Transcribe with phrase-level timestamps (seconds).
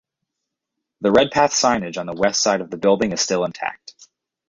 [1.01, 3.93] The Redpath signage on the West side of the building is still intact.